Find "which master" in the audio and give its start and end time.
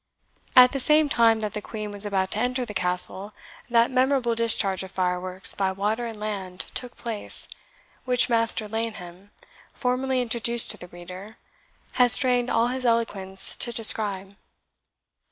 8.03-8.67